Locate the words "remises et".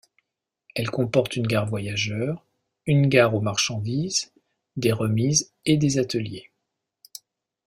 4.91-5.77